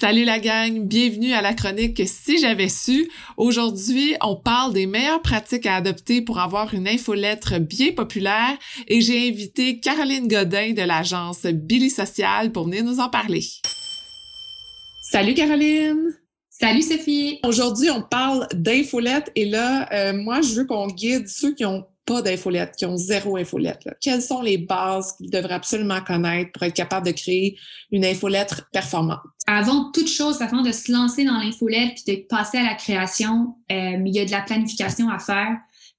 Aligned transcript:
Salut 0.00 0.24
la 0.24 0.38
gang, 0.38 0.86
bienvenue 0.86 1.32
à 1.32 1.42
la 1.42 1.54
chronique 1.54 2.02
Si 2.06 2.38
j'avais 2.38 2.68
su. 2.68 3.10
Aujourd'hui, 3.36 4.14
on 4.22 4.36
parle 4.36 4.72
des 4.72 4.86
meilleures 4.86 5.22
pratiques 5.22 5.66
à 5.66 5.74
adopter 5.74 6.22
pour 6.22 6.38
avoir 6.38 6.72
une 6.72 6.86
infolettre 6.86 7.58
bien 7.58 7.90
populaire 7.90 8.56
et 8.86 9.00
j'ai 9.00 9.28
invité 9.28 9.80
Caroline 9.80 10.28
Godin 10.28 10.72
de 10.72 10.82
l'agence 10.82 11.46
Billy 11.46 11.90
Social 11.90 12.52
pour 12.52 12.66
venir 12.66 12.84
nous 12.84 13.00
en 13.00 13.08
parler. 13.08 13.42
Salut 15.10 15.34
Caroline! 15.34 16.14
Salut 16.48 16.82
Sophie! 16.82 17.40
Aujourd'hui, 17.44 17.90
on 17.90 18.02
parle 18.02 18.46
d'infolette 18.54 19.32
et 19.34 19.46
là, 19.46 19.88
euh, 19.92 20.12
moi, 20.12 20.42
je 20.42 20.54
veux 20.54 20.64
qu'on 20.64 20.86
guide 20.86 21.26
ceux 21.26 21.56
qui 21.56 21.64
ont 21.64 21.84
pas 22.08 22.22
d'infolette, 22.22 22.74
qui 22.76 22.86
ont 22.86 22.96
zéro 22.96 23.36
infolette. 23.36 23.86
Quelles 24.00 24.22
sont 24.22 24.40
les 24.40 24.56
bases 24.56 25.12
qu'ils 25.12 25.30
devraient 25.30 25.54
absolument 25.54 26.00
connaître 26.00 26.52
pour 26.52 26.62
être 26.62 26.74
capable 26.74 27.06
de 27.06 27.12
créer 27.12 27.58
une 27.92 28.04
infolettre 28.04 28.66
performante? 28.72 29.20
Avant 29.46 29.92
toute 29.92 30.08
chose, 30.08 30.40
avant 30.40 30.62
de 30.62 30.72
se 30.72 30.90
lancer 30.90 31.24
dans 31.24 31.38
l'infolette 31.38 31.98
puis 32.02 32.16
de 32.16 32.22
passer 32.26 32.56
à 32.58 32.64
la 32.64 32.74
création, 32.74 33.54
euh, 33.70 34.02
il 34.04 34.14
y 34.14 34.20
a 34.20 34.24
de 34.24 34.30
la 34.30 34.40
planification 34.40 35.10
à 35.10 35.18
faire. 35.18 35.58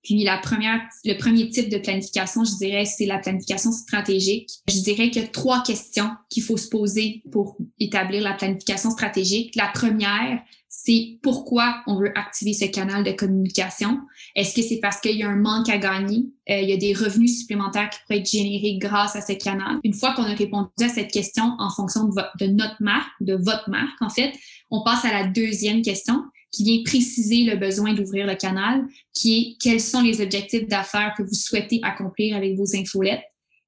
Puis 0.10 0.24
la 0.24 0.40
première, 0.40 0.82
le 1.06 1.14
premier 1.20 1.50
type 1.50 1.70
de 1.70 1.78
planification, 1.78 2.44
je 2.44 2.58
dirais, 2.58 2.86
c'est 2.86 3.06
la 3.06 3.20
planification 3.20 3.72
stratégique. 3.72 4.50
Je 4.68 4.80
dirais 4.80 5.12
qu'il 5.12 5.22
y 5.22 5.26
a 5.26 5.28
trois 5.28 5.62
questions 5.62 6.10
qu'il 6.32 6.42
faut 6.42 6.58
se 6.58 6.68
poser 6.68 7.22
pour 7.32 7.58
établir 7.80 8.24
la 8.24 8.34
planification 8.34 8.90
stratégique. 8.90 9.56
La 9.56 9.68
première, 9.68 10.42
c'est 10.68 11.20
pourquoi 11.22 11.84
on 11.86 12.00
veut 12.00 12.12
activer 12.18 12.54
ce 12.54 12.66
canal 12.66 13.04
de 13.04 13.12
communication. 13.12 14.00
Est-ce 14.36 14.56
que 14.56 14.64
c'est 14.64 14.80
parce 14.80 15.00
qu'il 15.00 15.16
y 15.16 15.22
a 15.22 15.30
un 15.30 15.36
manque 15.36 15.70
à 15.70 15.78
gagner? 15.78 16.26
Euh, 16.50 16.60
il 16.60 16.70
y 16.72 16.74
a 16.74 16.78
des 16.78 16.96
revenus 16.96 17.42
supplémentaires 17.42 17.92
qui 17.92 18.00
pourraient 18.00 18.22
être 18.22 18.32
générés 18.32 18.80
grâce 18.80 19.16
à 19.16 19.22
ce 19.22 19.34
canal. 19.34 19.78
Une 19.84 19.94
fois 19.94 20.16
qu'on 20.16 20.24
a 20.24 20.34
répondu 20.34 20.70
à 20.82 20.90
cette 20.90 21.12
question 21.12 21.54
en 21.60 21.70
fonction 21.70 22.06
de, 22.06 22.46
de 22.48 22.52
notre 22.52 22.82
marque, 22.82 23.12
de 23.22 23.36
votre 23.36 23.70
marque, 23.70 24.02
en 24.02 24.10
fait, 24.10 24.34
on 24.72 24.84
passe 24.84 25.06
à 25.06 25.12
la 25.12 25.28
deuxième 25.28 25.84
question 25.84 26.24
qui 26.52 26.64
vient 26.64 26.84
préciser 26.84 27.44
le 27.44 27.56
besoin 27.56 27.94
d'ouvrir 27.94 28.26
le 28.26 28.36
canal, 28.36 28.86
qui 29.14 29.38
est 29.38 29.58
quels 29.62 29.82
sont 29.82 30.02
les 30.02 30.22
objectifs 30.22 30.68
d'affaires 30.68 31.14
que 31.18 31.24
vous 31.24 31.34
souhaitez 31.34 31.80
accomplir 31.84 32.36
avec 32.36 32.56
vos 32.56 32.76
infolettes. 32.76 33.24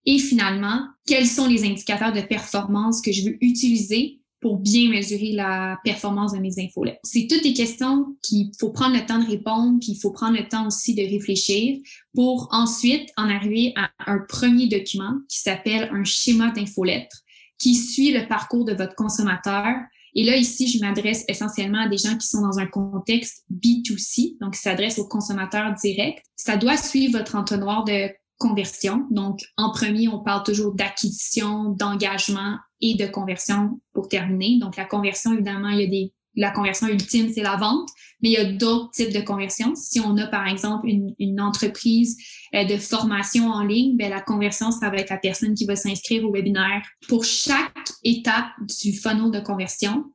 Et 0.06 0.18
finalement, 0.18 0.82
quels 1.06 1.28
sont 1.28 1.48
les 1.48 1.64
indicateurs 1.64 2.14
de 2.14 2.22
performance 2.22 3.02
que 3.02 3.12
je 3.12 3.24
veux 3.24 3.38
utiliser 3.42 4.22
pour 4.42 4.58
bien 4.58 4.90
mesurer 4.90 5.34
la 5.34 5.78
performance 5.84 6.34
de 6.34 6.40
mes 6.40 6.54
infolettes. 6.58 7.00
C'est 7.04 7.28
toutes 7.30 7.44
des 7.44 7.54
questions 7.54 8.18
qu'il 8.24 8.50
faut 8.60 8.72
prendre 8.72 8.96
le 8.96 9.06
temps 9.06 9.20
de 9.20 9.30
répondre, 9.30 9.78
puis 9.80 9.92
il 9.92 10.00
faut 10.00 10.12
prendre 10.12 10.36
le 10.36 10.48
temps 10.50 10.66
aussi 10.66 10.96
de 10.96 11.04
réfléchir 11.04 11.78
pour 12.16 12.50
ensuite 12.52 13.08
en 13.18 13.30
arriver 13.30 13.72
à 13.76 13.92
un 14.12 14.18
premier 14.28 14.68
document 14.68 15.14
qui 15.30 15.40
s'appelle 15.40 15.90
un 15.94 16.04
schéma 16.04 16.50
d'infolettre 16.50 17.22
qui 17.60 17.76
suit 17.76 18.12
le 18.12 18.28
parcours 18.28 18.66
de 18.66 18.74
votre 18.74 18.96
consommateur. 18.96 19.76
Et 20.14 20.24
là, 20.24 20.36
ici, 20.36 20.68
je 20.68 20.80
m'adresse 20.80 21.24
essentiellement 21.28 21.82
à 21.82 21.88
des 21.88 21.98
gens 21.98 22.18
qui 22.18 22.28
sont 22.28 22.42
dans 22.42 22.60
un 22.60 22.66
contexte 22.66 23.46
B2C, 23.52 24.38
donc 24.40 24.54
qui 24.56 24.60
s'adresse 24.60 25.00
aux 25.00 25.08
consommateurs 25.08 25.74
directs. 25.82 26.22
Ça 26.36 26.58
doit 26.58 26.78
suivre 26.78 27.18
votre 27.18 27.36
entonnoir 27.36 27.84
de 27.86 28.10
conversion. 28.38 29.08
Donc, 29.12 29.40
en 29.58 29.72
premier, 29.72 30.08
on 30.08 30.20
parle 30.20 30.44
toujours 30.44 30.74
d'acquisition, 30.74 31.70
d'engagement 31.70 32.58
et 32.82 32.96
de 32.96 33.06
conversion 33.06 33.80
pour 33.94 34.10
terminer. 34.10 34.60
Donc, 34.60 34.76
la 34.76 34.86
conversion, 34.86 35.34
évidemment, 35.34 35.70
il 35.70 35.80
y 35.80 35.84
a 35.84 35.88
des 35.88 36.14
la 36.36 36.52
conversion 36.52 36.88
ultime, 36.88 37.32
c'est 37.34 37.42
la 37.42 37.56
vente, 37.56 37.90
mais 38.22 38.30
il 38.30 38.34
y 38.34 38.38
a 38.38 38.46
d'autres 38.46 38.92
types 38.92 39.14
de 39.14 39.22
conversions. 39.22 39.74
Si 39.76 40.00
on 40.00 40.18
a, 40.18 40.28
par 40.28 40.48
exemple, 40.48 40.88
une, 40.88 41.42
entreprise 41.42 42.18
euh, 42.54 42.64
de 42.64 42.78
formation 42.78 43.50
en 43.50 43.64
ligne, 43.64 43.98
ben, 43.98 44.10
la 44.10 44.22
conversion, 44.22 44.72
ça 44.72 44.90
va 44.90 44.98
être 44.98 45.10
la 45.10 45.18
personne 45.18 45.54
qui 45.54 45.66
va 45.66 45.76
s'inscrire 45.76 46.24
au 46.24 46.32
webinaire. 46.32 46.82
Pour 47.08 47.26
chaque 47.26 47.72
étape 48.04 48.52
du 48.82 48.94
funnel 48.94 49.32
de 49.32 49.40
conversion, 49.40 50.06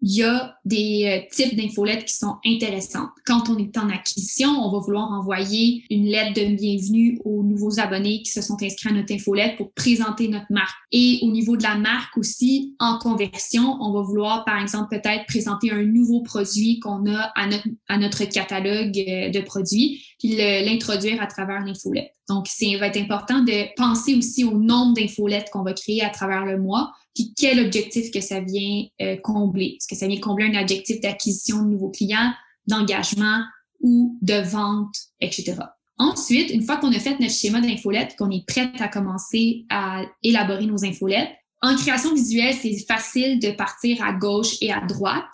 il 0.00 0.16
y 0.16 0.22
a 0.22 0.56
des 0.64 1.04
euh, 1.06 1.34
types 1.34 1.56
d'infolettes 1.56 2.04
qui 2.04 2.14
sont 2.14 2.36
intéressantes. 2.44 3.10
Quand 3.24 3.48
on 3.48 3.56
est 3.56 3.76
en 3.78 3.88
acquisition, 3.88 4.50
on 4.50 4.70
va 4.70 4.78
vouloir 4.78 5.10
envoyer 5.10 5.84
une 5.88 6.06
lettre 6.06 6.34
de 6.34 6.54
bienvenue 6.54 7.18
aux 7.24 7.42
nouveaux 7.42 7.80
abonnés 7.80 8.22
qui 8.22 8.30
se 8.30 8.42
sont 8.42 8.56
inscrits 8.62 8.90
à 8.90 8.92
notre 8.92 9.14
infolette 9.14 9.56
pour 9.56 9.72
présenter 9.72 10.28
notre 10.28 10.50
marque. 10.50 10.76
Et 10.92 11.20
au 11.22 11.30
niveau 11.30 11.56
de 11.56 11.62
la 11.62 11.76
marque 11.76 12.18
aussi, 12.18 12.74
en 12.80 12.98
conversion, 12.98 13.78
on 13.80 13.92
va 13.92 14.02
vouloir, 14.02 14.44
par 14.44 14.60
exemple, 14.60 14.88
peut-être 14.90 15.26
présenter 15.26 15.70
un 15.70 15.82
nouveau 15.82 16.22
produit 16.22 16.80
qu'on 16.80 17.06
a 17.10 17.32
à 17.34 17.96
notre, 17.96 18.24
catalogue 18.24 18.98
euh, 18.98 19.30
de 19.30 19.40
produits, 19.40 20.04
puis 20.18 20.36
l'introduire 20.36 21.22
à 21.22 21.26
travers 21.26 21.64
l'infolette. 21.64 22.12
Donc, 22.28 22.46
c'est 22.48 22.76
va 22.76 22.86
être 22.88 22.96
important 22.96 23.40
de 23.40 23.74
penser 23.76 24.14
aussi 24.14 24.44
au 24.44 24.58
nombre 24.58 24.94
d'infolettes 24.94 25.48
qu'on 25.52 25.62
va 25.62 25.72
créer 25.72 26.02
à 26.02 26.10
travers 26.10 26.44
le 26.44 26.58
mois 26.58 26.92
puis 27.14 27.32
quel 27.36 27.60
objectif 27.60 28.10
que 28.10 28.20
ça 28.20 28.40
vient 28.40 28.86
euh, 29.00 29.16
combler? 29.22 29.76
Est-ce 29.76 29.88
que 29.88 29.96
ça 29.96 30.06
vient 30.06 30.20
combler 30.20 30.46
un 30.46 30.60
objectif 30.60 31.00
d'acquisition 31.00 31.62
de 31.62 31.70
nouveaux 31.70 31.90
clients, 31.90 32.32
d'engagement 32.66 33.42
ou 33.80 34.18
de 34.22 34.40
vente, 34.40 34.96
etc. 35.20 35.56
Ensuite, 35.98 36.50
une 36.50 36.62
fois 36.62 36.78
qu'on 36.78 36.92
a 36.92 36.98
fait 36.98 37.20
notre 37.20 37.32
schéma 37.32 37.60
d'infolette, 37.60 38.16
qu'on 38.16 38.30
est 38.30 38.46
prête 38.46 38.80
à 38.80 38.88
commencer 38.88 39.64
à 39.70 40.02
élaborer 40.22 40.66
nos 40.66 40.84
infolettes, 40.84 41.30
en 41.62 41.76
création 41.76 42.14
visuelle, 42.14 42.54
c'est 42.60 42.76
facile 42.86 43.38
de 43.38 43.50
partir 43.50 44.02
à 44.02 44.12
gauche 44.12 44.56
et 44.60 44.72
à 44.72 44.80
droite. 44.80 45.24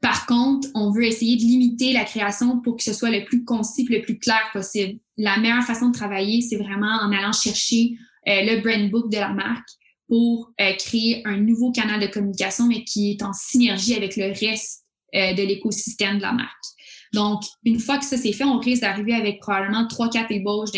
Par 0.00 0.26
contre, 0.26 0.68
on 0.74 0.90
veut 0.90 1.04
essayer 1.04 1.36
de 1.36 1.42
limiter 1.42 1.92
la 1.92 2.04
création 2.04 2.60
pour 2.60 2.76
que 2.76 2.82
ce 2.82 2.92
soit 2.92 3.10
le 3.10 3.24
plus 3.24 3.44
concis, 3.44 3.86
le 3.88 4.02
plus 4.02 4.18
clair 4.18 4.42
possible. 4.52 5.00
La 5.16 5.38
meilleure 5.38 5.64
façon 5.64 5.88
de 5.88 5.94
travailler, 5.94 6.40
c'est 6.40 6.56
vraiment 6.56 7.00
en 7.02 7.10
allant 7.12 7.32
chercher 7.32 7.96
euh, 8.28 8.42
le 8.42 8.60
brand 8.60 8.90
book 8.90 9.10
de 9.10 9.16
la 9.16 9.32
marque, 9.32 9.68
pour 10.08 10.52
euh, 10.60 10.72
créer 10.74 11.22
un 11.24 11.38
nouveau 11.38 11.72
canal 11.72 12.00
de 12.00 12.06
communication, 12.06 12.66
mais 12.66 12.84
qui 12.84 13.12
est 13.12 13.22
en 13.22 13.32
synergie 13.32 13.94
avec 13.94 14.16
le 14.16 14.26
reste 14.26 14.84
euh, 15.14 15.32
de 15.34 15.42
l'écosystème 15.42 16.18
de 16.18 16.22
la 16.22 16.32
marque. 16.32 16.64
Donc, 17.12 17.42
une 17.64 17.78
fois 17.78 17.98
que 17.98 18.04
ça 18.04 18.16
c'est 18.16 18.32
fait, 18.32 18.44
on 18.44 18.58
risque 18.58 18.82
d'arriver 18.82 19.14
avec 19.14 19.40
probablement 19.40 19.86
trois, 19.86 20.08
quatre 20.08 20.30
ébauches 20.30 20.70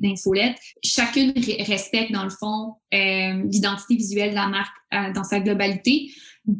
d'infolettes. 0.00 0.56
Chacune 0.84 1.32
respecte, 1.60 2.12
dans 2.12 2.24
le 2.24 2.30
fond, 2.30 2.74
euh, 2.94 3.42
l'identité 3.50 3.96
visuelle 3.96 4.30
de 4.30 4.36
la 4.36 4.48
marque 4.48 5.14
dans 5.14 5.24
sa 5.24 5.40
globalité. 5.40 6.10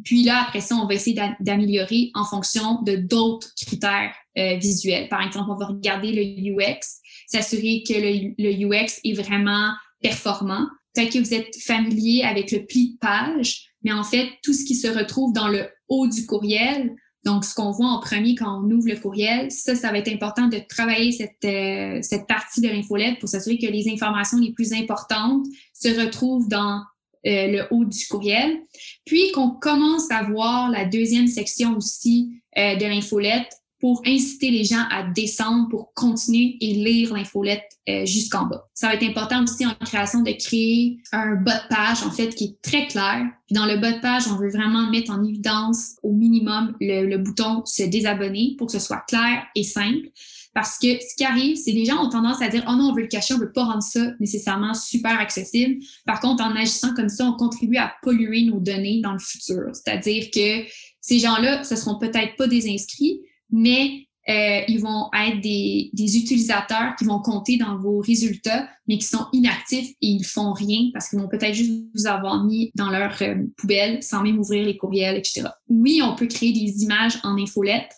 Puis 0.03 0.23
là, 0.23 0.43
après 0.47 0.59
ça, 0.59 0.75
on 0.75 0.87
va 0.87 0.95
essayer 0.95 1.19
d'améliorer 1.39 2.11
en 2.15 2.25
fonction 2.25 2.81
de 2.81 2.95
d'autres 2.97 3.47
critères 3.55 4.13
visuels. 4.35 5.07
Par 5.07 5.25
exemple, 5.25 5.51
on 5.51 5.55
va 5.55 5.67
regarder 5.67 6.11
le 6.11 6.51
UX, 6.51 6.79
s'assurer 7.27 7.83
que 7.87 7.93
le, 7.93 8.33
le 8.37 8.65
UX 8.65 8.99
est 9.05 9.13
vraiment 9.13 9.71
performant. 10.01 10.67
Peut-être 10.93 11.13
que 11.13 11.19
vous 11.19 11.33
êtes 11.33 11.55
familier 11.61 12.23
avec 12.23 12.51
le 12.51 12.65
pli 12.65 12.93
de 12.93 12.97
page, 12.99 13.69
mais 13.83 13.91
en 13.91 14.03
fait, 14.03 14.27
tout 14.43 14.53
ce 14.53 14.63
qui 14.63 14.75
se 14.75 14.87
retrouve 14.87 15.33
dans 15.33 15.47
le 15.47 15.67
haut 15.89 16.07
du 16.07 16.25
courriel, 16.25 16.95
donc 17.25 17.45
ce 17.45 17.55
qu'on 17.55 17.71
voit 17.71 17.87
en 17.87 17.99
premier 17.99 18.35
quand 18.35 18.61
on 18.63 18.69
ouvre 18.69 18.87
le 18.87 18.97
courriel, 18.97 19.49
ça, 19.49 19.75
ça 19.75 19.91
va 19.91 19.99
être 19.99 20.11
important 20.11 20.47
de 20.47 20.59
travailler 20.67 21.11
cette, 21.11 21.45
euh, 21.45 21.99
cette 22.01 22.27
partie 22.27 22.59
de 22.59 22.67
l'infolette 22.67 23.19
pour 23.19 23.29
s'assurer 23.29 23.57
que 23.57 23.67
les 23.67 23.89
informations 23.89 24.37
les 24.39 24.51
plus 24.51 24.73
importantes 24.73 25.45
se 25.73 25.87
retrouvent 25.99 26.49
dans 26.49 26.81
euh, 27.25 27.47
le 27.47 27.67
haut 27.71 27.85
du 27.85 28.05
courriel. 28.07 28.59
Puis 29.05 29.31
qu'on 29.31 29.51
commence 29.51 30.11
à 30.11 30.23
voir 30.23 30.69
la 30.69 30.83
deuxième 30.83 31.27
section 31.27 31.77
aussi 31.77 32.41
euh, 32.57 32.75
de 32.75 32.85
l'infolette 32.85 33.49
pour 33.83 34.01
inciter 34.05 34.49
les 34.49 34.63
gens 34.63 34.85
à 34.89 35.03
descendre 35.03 35.67
pour 35.67 35.93
continuer 35.93 36.55
et 36.61 36.73
lire 36.73 37.13
l'infolette 37.13 37.65
euh, 37.89 38.05
jusqu'en 38.05 38.45
bas. 38.45 38.69
Ça 38.73 38.87
va 38.87 38.93
être 38.93 39.03
important 39.03 39.43
aussi 39.43 39.65
en 39.65 39.73
création 39.73 40.21
de 40.21 40.31
créer 40.31 40.99
un 41.11 41.35
bas 41.35 41.57
de 41.57 41.67
page 41.67 42.01
en 42.03 42.09
fait 42.09 42.29
qui 42.33 42.45
est 42.45 42.61
très 42.61 42.87
clair. 42.87 43.25
Puis 43.45 43.55
dans 43.55 43.65
le 43.65 43.75
bas 43.75 43.91
de 43.91 43.99
page, 43.99 44.23
on 44.29 44.37
veut 44.37 44.51
vraiment 44.51 44.89
mettre 44.89 45.11
en 45.11 45.21
évidence 45.21 45.95
au 46.01 46.13
minimum 46.13 46.73
le, 46.79 47.17
bouton 47.17 47.61
se 47.65 47.83
désabonner 47.83 48.55
pour 48.57 48.67
que 48.67 48.71
ce 48.71 48.79
soit 48.79 49.03
clair 49.05 49.43
et 49.53 49.63
simple. 49.63 50.07
Parce 50.53 50.79
que 50.79 50.87
ce 50.87 51.17
qui 51.17 51.25
arrive, 51.25 51.57
c'est 51.57 51.73
les 51.73 51.83
gens 51.83 52.05
ont 52.05 52.09
tendance 52.09 52.41
à 52.41 52.47
dire 52.47 52.63
Oh 52.69 52.75
non, 52.77 52.91
on 52.91 52.93
veut 52.93 53.01
le 53.01 53.09
cacher, 53.09 53.33
on 53.33 53.39
veut 53.39 53.51
pas 53.51 53.65
rendre 53.65 53.83
ça 53.83 54.13
nécessairement 54.21 54.75
super 54.75 55.19
accessible. 55.19 55.83
Par 56.05 56.21
contre, 56.21 56.41
en 56.41 56.55
agissant 56.55 56.93
comme 56.93 57.09
ça, 57.09 57.25
on 57.25 57.33
contribue 57.33 57.75
à 57.75 57.91
polluer 58.01 58.43
nos 58.43 58.61
données 58.61 59.01
dans 59.01 59.11
le 59.11 59.19
futur. 59.19 59.71
C'est-à-dire 59.73 60.29
que 60.33 60.63
ces 61.01 61.19
gens-là, 61.19 61.65
ce 61.65 61.75
seront 61.75 61.99
peut-être 61.99 62.37
pas 62.37 62.47
des 62.47 62.73
inscrits, 62.73 63.19
mais 63.53 64.07
euh, 64.29 64.61
ils 64.69 64.79
vont 64.79 65.09
être 65.13 65.41
des, 65.41 65.89
des, 65.93 66.17
utilisateurs 66.17 66.95
qui 66.97 67.03
vont 67.03 67.19
compter 67.19 67.57
dans 67.57 67.77
vos 67.77 67.99
résultats, 67.99 68.69
mais 68.87 68.97
qui 68.97 69.05
sont 69.05 69.27
inactifs 69.33 69.89
et 70.01 70.07
ils 70.07 70.23
font 70.23 70.53
rien 70.53 70.89
parce 70.93 71.09
qu'ils 71.09 71.19
vont 71.19 71.27
peut-être 71.27 71.53
juste 71.53 71.71
vous 71.93 72.07
avoir 72.07 72.43
mis 72.45 72.71
dans 72.73 72.89
leur 72.89 73.21
euh, 73.21 73.35
poubelle 73.57 74.01
sans 74.01 74.23
même 74.23 74.39
ouvrir 74.39 74.65
les 74.65 74.77
courriels, 74.77 75.17
etc. 75.17 75.49
Oui, 75.67 76.01
on 76.01 76.15
peut 76.15 76.27
créer 76.27 76.53
des 76.53 76.83
images 76.83 77.19
en 77.23 77.37
infolette. 77.37 77.91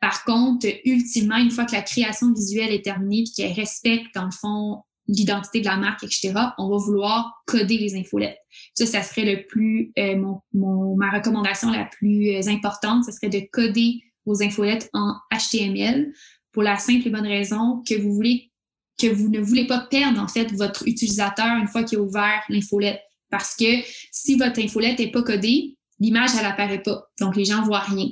Par 0.00 0.24
contre, 0.24 0.66
ultimement, 0.86 1.36
une 1.36 1.50
fois 1.50 1.66
que 1.66 1.72
la 1.72 1.82
création 1.82 2.32
visuelle 2.32 2.72
est 2.72 2.84
terminée 2.84 3.24
et 3.24 3.24
qu'elle 3.36 3.52
respecte, 3.52 4.14
dans 4.14 4.24
le 4.24 4.30
fond, 4.30 4.82
l'identité 5.08 5.60
de 5.60 5.66
la 5.66 5.76
marque, 5.76 6.04
etc., 6.04 6.32
on 6.58 6.70
va 6.70 6.76
vouloir 6.78 7.42
coder 7.46 7.76
les 7.78 7.96
infolettes. 7.96 8.38
Ça, 8.74 8.86
ça 8.86 9.02
serait 9.02 9.24
le 9.24 9.46
plus, 9.46 9.92
euh, 9.98 10.16
mon, 10.16 10.40
mon, 10.54 10.96
ma 10.96 11.10
recommandation 11.10 11.70
la 11.70 11.84
plus 11.84 12.30
euh, 12.30 12.48
importante, 12.48 13.04
ce 13.04 13.12
serait 13.12 13.28
de 13.28 13.42
coder 13.52 14.00
vos 14.26 14.42
infolettes 14.42 14.90
en 14.92 15.14
HTML 15.32 16.12
pour 16.52 16.62
la 16.62 16.76
simple 16.76 17.06
et 17.06 17.10
bonne 17.10 17.26
raison 17.26 17.82
que 17.88 17.94
vous 17.94 18.12
voulez 18.12 18.50
que 18.98 19.08
vous 19.08 19.28
ne 19.28 19.40
voulez 19.40 19.66
pas 19.66 19.80
perdre 19.90 20.20
en 20.22 20.28
fait 20.28 20.50
votre 20.52 20.88
utilisateur 20.88 21.58
une 21.58 21.68
fois 21.68 21.84
qu'il 21.84 21.98
a 21.98 22.00
ouvert 22.00 22.42
l'infolette. 22.48 23.00
Parce 23.30 23.54
que 23.54 23.66
si 24.10 24.36
votre 24.36 24.58
infolette 24.58 24.98
n'est 24.98 25.10
pas 25.10 25.22
codée, 25.22 25.76
l'image, 25.98 26.30
elle 26.38 26.46
apparaît 26.46 26.82
pas. 26.82 27.06
Donc, 27.20 27.36
les 27.36 27.44
gens 27.44 27.62
voient 27.62 27.80
rien. 27.80 28.08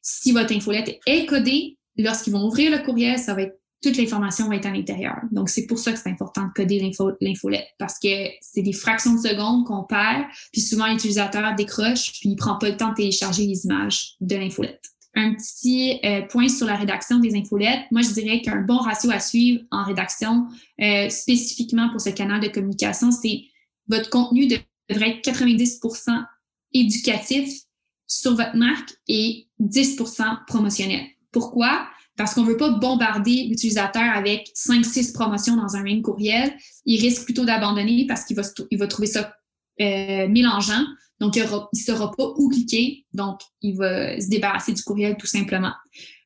Si 0.00 0.32
votre 0.32 0.54
infolette 0.54 0.98
est 1.06 1.26
codée, 1.26 1.78
lorsqu'ils 1.96 2.32
vont 2.32 2.46
ouvrir 2.46 2.70
le 2.70 2.84
courriel, 2.84 3.18
ça 3.18 3.34
va 3.34 3.42
être 3.42 3.60
toute 3.82 3.98
l'information 3.98 4.48
va 4.48 4.56
être 4.56 4.64
à 4.64 4.70
l'intérieur. 4.70 5.16
Donc, 5.30 5.50
c'est 5.50 5.66
pour 5.66 5.78
ça 5.78 5.92
que 5.92 5.98
c'est 5.98 6.08
important 6.08 6.46
de 6.46 6.52
coder 6.54 6.90
l'infolette 7.20 7.66
parce 7.78 7.98
que 7.98 8.08
c'est 8.40 8.62
des 8.62 8.72
fractions 8.72 9.12
de 9.12 9.20
secondes 9.20 9.66
qu'on 9.66 9.84
perd, 9.84 10.24
puis 10.52 10.62
souvent 10.62 10.86
l'utilisateur 10.86 11.54
décroche, 11.54 12.12
puis 12.12 12.30
il 12.30 12.36
prend 12.36 12.56
pas 12.56 12.70
le 12.70 12.78
temps 12.78 12.90
de 12.90 12.94
télécharger 12.94 13.46
les 13.46 13.66
images 13.66 14.14
de 14.22 14.36
l'infolette. 14.36 14.80
Un 15.16 15.34
petit 15.34 16.00
euh, 16.04 16.22
point 16.22 16.48
sur 16.48 16.66
la 16.66 16.76
rédaction 16.76 17.18
des 17.18 17.36
infolettes. 17.36 17.84
Moi, 17.90 18.02
je 18.02 18.10
dirais 18.10 18.42
qu'un 18.42 18.62
bon 18.62 18.78
ratio 18.78 19.10
à 19.10 19.20
suivre 19.20 19.62
en 19.70 19.84
rédaction, 19.84 20.46
euh, 20.80 21.08
spécifiquement 21.08 21.88
pour 21.90 22.00
ce 22.00 22.10
canal 22.10 22.40
de 22.40 22.48
communication, 22.48 23.10
c'est 23.10 23.42
votre 23.88 24.10
contenu 24.10 24.48
devrait 24.88 25.20
être 25.22 25.30
90% 25.30 26.24
éducatif 26.72 27.48
sur 28.06 28.34
votre 28.34 28.56
marque 28.56 28.94
et 29.08 29.46
10% 29.60 30.44
promotionnel. 30.46 31.06
Pourquoi? 31.32 31.86
Parce 32.16 32.34
qu'on 32.34 32.44
veut 32.44 32.56
pas 32.56 32.70
bombarder 32.70 33.44
l'utilisateur 33.48 34.04
avec 34.14 34.50
5-6 34.54 35.12
promotions 35.12 35.56
dans 35.56 35.76
un 35.76 35.82
même 35.82 36.02
courriel. 36.02 36.56
Il 36.84 37.00
risque 37.00 37.24
plutôt 37.24 37.44
d'abandonner 37.44 38.06
parce 38.06 38.24
qu'il 38.24 38.36
va, 38.36 38.42
il 38.70 38.78
va 38.78 38.86
trouver 38.86 39.08
ça 39.08 39.32
euh, 39.80 40.28
mélangeant. 40.28 40.84
Donc, 41.20 41.36
il 41.36 41.42
ne 41.42 41.78
saura 41.78 42.10
pas 42.10 42.32
où 42.36 42.48
cliquer. 42.48 43.04
Donc, 43.12 43.40
il 43.62 43.76
va 43.76 44.20
se 44.20 44.28
débarrasser 44.28 44.72
du 44.72 44.82
courriel 44.82 45.16
tout 45.16 45.26
simplement. 45.26 45.72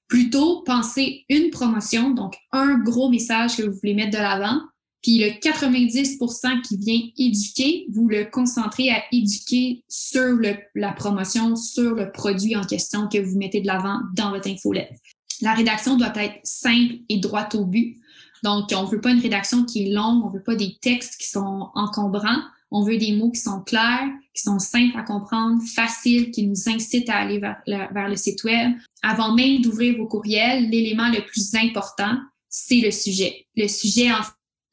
Plutôt, 0.08 0.62
pensez 0.62 1.24
une 1.28 1.50
promotion, 1.50 2.10
donc 2.10 2.34
un 2.52 2.78
gros 2.78 3.10
message 3.10 3.56
que 3.56 3.62
vous 3.62 3.76
voulez 3.80 3.94
mettre 3.94 4.16
de 4.16 4.22
l'avant, 4.22 4.58
puis 5.02 5.18
le 5.18 5.38
90% 5.38 6.62
qui 6.62 6.76
vient 6.76 7.00
éduquer, 7.16 7.86
vous 7.92 8.08
le 8.08 8.24
concentrez 8.24 8.90
à 8.90 9.02
éduquer 9.12 9.84
sur 9.88 10.34
le, 10.34 10.56
la 10.74 10.92
promotion, 10.92 11.54
sur 11.56 11.94
le 11.94 12.10
produit 12.10 12.56
en 12.56 12.64
question 12.64 13.06
que 13.08 13.18
vous 13.18 13.38
mettez 13.38 13.60
de 13.60 13.66
l'avant 13.66 14.00
dans 14.16 14.30
votre 14.30 14.48
infolette. 14.48 14.92
La 15.40 15.54
rédaction 15.54 15.96
doit 15.96 16.12
être 16.16 16.40
simple 16.42 16.96
et 17.08 17.18
droite 17.18 17.54
au 17.54 17.64
but. 17.64 17.96
Donc, 18.42 18.70
on 18.74 18.84
ne 18.84 18.88
veut 18.88 19.00
pas 19.00 19.10
une 19.10 19.20
rédaction 19.20 19.64
qui 19.64 19.84
est 19.84 19.92
longue, 19.92 20.24
on 20.24 20.30
ne 20.30 20.34
veut 20.34 20.42
pas 20.42 20.56
des 20.56 20.76
textes 20.80 21.20
qui 21.20 21.28
sont 21.28 21.68
encombrants. 21.74 22.42
On 22.70 22.82
veut 22.82 22.98
des 22.98 23.12
mots 23.12 23.30
qui 23.30 23.40
sont 23.40 23.62
clairs, 23.62 24.08
qui 24.34 24.42
sont 24.42 24.58
simples 24.58 24.96
à 24.98 25.02
comprendre, 25.02 25.62
faciles, 25.62 26.30
qui 26.30 26.46
nous 26.46 26.68
incitent 26.68 27.08
à 27.08 27.16
aller 27.16 27.38
vers 27.38 28.08
le, 28.08 28.16
site 28.16 28.44
web. 28.44 28.72
Avant 29.02 29.34
même 29.34 29.60
d'ouvrir 29.62 29.96
vos 29.96 30.06
courriels, 30.06 30.68
l'élément 30.68 31.08
le 31.08 31.24
plus 31.24 31.54
important, 31.54 32.18
c'est 32.48 32.80
le 32.80 32.90
sujet. 32.90 33.46
Le 33.56 33.68
sujet, 33.68 34.12
en 34.12 34.22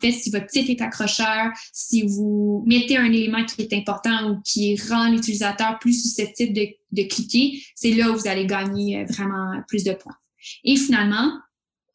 fait, 0.02 0.12
si 0.12 0.30
votre 0.30 0.50
site 0.50 0.70
est 0.70 0.82
accrocheur, 0.82 1.52
si 1.72 2.06
vous 2.06 2.64
mettez 2.68 2.98
un 2.98 3.06
élément 3.06 3.46
qui 3.46 3.62
est 3.62 3.74
important 3.74 4.32
ou 4.32 4.42
qui 4.44 4.76
rend 4.90 5.10
l'utilisateur 5.10 5.80
plus 5.80 5.94
susceptible 5.94 6.54
de, 6.54 6.68
de 6.92 7.08
cliquer, 7.08 7.64
c'est 7.76 7.92
là 7.92 8.12
où 8.12 8.16
vous 8.16 8.28
allez 8.28 8.46
gagner 8.46 9.00
euh, 9.00 9.06
vraiment 9.06 9.62
plus 9.68 9.84
de 9.84 9.94
points. 9.94 10.18
Et 10.64 10.76
finalement, 10.76 11.32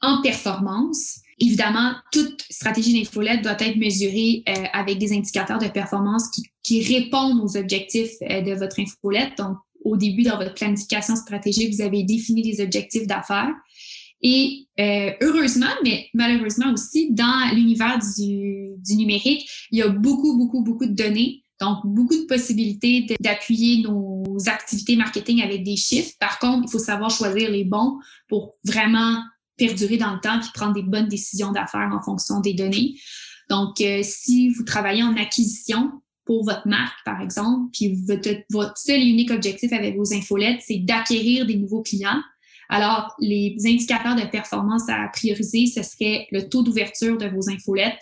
en 0.03 0.23
performance, 0.23 1.21
évidemment, 1.41 1.95
toute 2.13 2.43
stratégie 2.51 2.93
d'infolette 2.93 3.43
doit 3.43 3.57
être 3.59 3.77
mesurée 3.77 4.45
euh, 4.49 4.53
avec 4.73 4.99
des 4.99 5.13
indicateurs 5.13 5.59
de 5.59 5.69
performance 5.69 6.29
qui, 6.31 6.45
qui 6.63 6.83
répondent 6.83 7.41
aux 7.43 7.57
objectifs 7.57 8.13
euh, 8.23 8.43
de 8.43 8.53
votre 8.53 8.79
infolette. 8.79 9.39
Donc, 9.39 9.57
au 9.83 9.97
début, 9.97 10.23
dans 10.23 10.37
votre 10.37 10.55
planification 10.55 11.17
stratégique, 11.17 11.75
vous 11.75 11.81
avez 11.81 12.03
défini 12.05 12.43
des 12.43 12.63
objectifs 12.63 13.07
d'affaires. 13.07 13.51
Et 14.23 14.67
euh, 14.79 15.13
heureusement, 15.23 15.73
mais 15.83 16.09
malheureusement 16.13 16.73
aussi, 16.75 17.11
dans 17.13 17.55
l'univers 17.55 17.99
du, 17.99 18.73
du, 18.77 18.97
numérique, 18.97 19.49
il 19.71 19.79
y 19.79 19.83
a 19.83 19.89
beaucoup, 19.89 20.37
beaucoup, 20.37 20.63
beaucoup 20.63 20.85
de 20.85 20.93
données. 20.93 21.43
Donc, 21.59 21.79
beaucoup 21.85 22.17
de 22.17 22.27
possibilités 22.27 23.07
d'appuyer 23.21 23.83
nos 23.83 24.37
activités 24.47 24.97
marketing 24.97 25.43
avec 25.43 25.63
des 25.63 25.77
chiffres. 25.77 26.13
Par 26.19 26.39
contre, 26.39 26.65
il 26.69 26.71
faut 26.71 26.79
savoir 26.79 27.11
choisir 27.11 27.51
les 27.51 27.65
bons 27.65 27.99
pour 28.29 28.57
vraiment 28.65 29.23
perdurer 29.61 29.99
dans 29.99 30.15
le 30.15 30.21
temps 30.21 30.41
puis 30.41 30.49
prendre 30.55 30.75
des 30.75 30.83
bonnes 30.83 31.09
décisions 31.09 31.53
d'affaires 31.53 31.91
en 31.93 32.03
fonction 32.03 32.41
des 32.41 32.55
données. 32.55 32.95
Donc, 33.51 33.81
euh, 33.81 34.01
si 34.03 34.49
vous 34.51 34.65
travaillez 34.65 35.03
en 35.03 35.17
acquisition 35.17 35.91
pour 36.25 36.45
votre 36.45 36.67
marque, 36.67 36.97
par 37.05 37.21
exemple, 37.21 37.71
puis 37.73 38.01
votre, 38.07 38.73
seul 38.77 39.01
et 39.01 39.07
unique 39.07 39.31
objectif 39.31 39.73
avec 39.73 39.97
vos 39.97 40.15
infolettes, 40.15 40.61
c'est 40.67 40.79
d'acquérir 40.79 41.47
des 41.47 41.57
nouveaux 41.57 41.83
clients, 41.83 42.21
alors, 42.73 43.17
les 43.19 43.57
indicateurs 43.67 44.15
de 44.15 44.31
performance 44.31 44.89
à 44.89 45.09
prioriser, 45.13 45.67
ce 45.67 45.83
serait 45.83 46.29
le 46.31 46.49
taux 46.49 46.63
d'ouverture 46.63 47.19
de 47.19 47.27
vos 47.27 47.51
infolettes, 47.51 47.99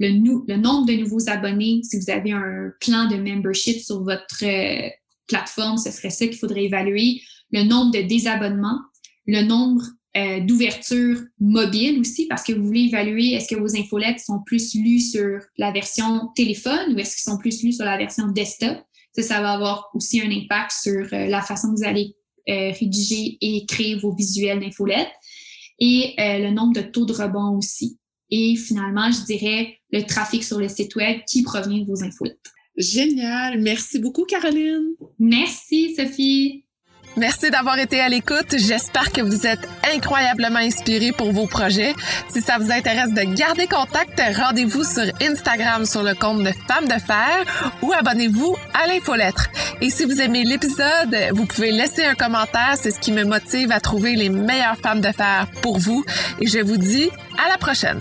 le, 0.00 0.08
le, 0.48 0.56
nombre 0.56 0.86
de 0.86 0.94
nouveaux 0.94 1.28
abonnés. 1.28 1.82
Si 1.84 2.00
vous 2.00 2.10
avez 2.10 2.32
un 2.32 2.72
plan 2.80 3.06
de 3.06 3.14
membership 3.14 3.80
sur 3.80 4.02
votre 4.02 4.42
euh, 4.42 4.88
plateforme, 5.28 5.78
ce 5.78 5.92
serait 5.92 6.10
ça 6.10 6.26
qu'il 6.26 6.36
faudrait 6.36 6.64
évaluer. 6.64 7.20
Le 7.52 7.62
nombre 7.62 7.92
de 7.92 8.02
désabonnements, 8.02 8.80
le 9.26 9.42
nombre 9.42 9.84
euh, 10.18 10.40
d'ouverture 10.40 11.20
mobile 11.38 12.00
aussi, 12.00 12.26
parce 12.26 12.42
que 12.42 12.52
vous 12.52 12.64
voulez 12.64 12.86
évaluer 12.86 13.34
est-ce 13.34 13.54
que 13.54 13.60
vos 13.60 13.76
infolettes 13.76 14.18
sont 14.18 14.40
plus 14.44 14.74
lues 14.74 15.00
sur 15.00 15.38
la 15.56 15.70
version 15.70 16.28
téléphone 16.34 16.94
ou 16.94 16.98
est-ce 16.98 17.16
qu'ils 17.16 17.30
sont 17.30 17.38
plus 17.38 17.62
lues 17.62 17.72
sur 17.72 17.84
la 17.84 17.96
version 17.96 18.26
desktop? 18.28 18.78
Ça, 19.12 19.22
ça 19.22 19.40
va 19.40 19.52
avoir 19.52 19.90
aussi 19.94 20.20
un 20.20 20.30
impact 20.30 20.72
sur 20.72 21.06
euh, 21.12 21.26
la 21.26 21.40
façon 21.40 21.68
que 21.72 21.78
vous 21.78 21.86
allez 21.86 22.16
euh, 22.48 22.72
rédiger 22.72 23.38
et 23.40 23.64
créer 23.66 23.94
vos 23.96 24.12
visuels 24.12 24.60
d'infolettes. 24.60 25.12
Et 25.80 26.16
le 26.18 26.50
nombre 26.50 26.72
de 26.72 26.80
taux 26.80 27.06
de 27.06 27.12
rebond 27.12 27.56
aussi. 27.56 28.00
Et 28.30 28.56
finalement, 28.56 29.12
je 29.12 29.24
dirais 29.24 29.78
le 29.92 30.02
trafic 30.02 30.42
sur 30.42 30.58
le 30.58 30.68
site 30.68 30.96
web 30.96 31.20
qui 31.24 31.44
provient 31.44 31.78
de 31.78 31.86
vos 31.86 32.02
infolettes. 32.02 32.50
Génial. 32.76 33.60
Merci 33.60 34.00
beaucoup, 34.00 34.24
Caroline. 34.24 34.96
Merci, 35.20 35.94
Sophie. 35.94 36.64
Merci 37.18 37.50
d'avoir 37.50 37.80
été 37.80 38.00
à 38.00 38.08
l'écoute. 38.08 38.54
J'espère 38.56 39.10
que 39.10 39.20
vous 39.20 39.44
êtes 39.44 39.68
incroyablement 39.92 40.60
inspirés 40.60 41.10
pour 41.10 41.32
vos 41.32 41.48
projets. 41.48 41.92
Si 42.32 42.40
ça 42.40 42.58
vous 42.58 42.70
intéresse 42.70 43.12
de 43.12 43.22
garder 43.34 43.66
contact, 43.66 44.22
rendez-vous 44.36 44.84
sur 44.84 45.02
Instagram 45.20 45.84
sur 45.84 46.04
le 46.04 46.14
compte 46.14 46.44
de 46.44 46.52
Femmes 46.68 46.86
de 46.86 47.00
Fer 47.00 47.44
ou 47.82 47.92
abonnez-vous 47.92 48.56
à 48.72 48.86
l'infolettre. 48.86 49.48
Et 49.80 49.90
si 49.90 50.04
vous 50.04 50.20
aimez 50.20 50.44
l'épisode, 50.44 51.16
vous 51.32 51.44
pouvez 51.44 51.72
laisser 51.72 52.04
un 52.04 52.14
commentaire. 52.14 52.76
C'est 52.80 52.92
ce 52.92 53.00
qui 53.00 53.10
me 53.10 53.24
motive 53.24 53.72
à 53.72 53.80
trouver 53.80 54.14
les 54.14 54.28
meilleures 54.28 54.78
femmes 54.78 55.00
de 55.00 55.10
fer 55.10 55.48
pour 55.60 55.78
vous. 55.78 56.04
Et 56.40 56.46
je 56.46 56.60
vous 56.60 56.76
dis 56.76 57.10
à 57.44 57.48
la 57.48 57.58
prochaine. 57.58 58.00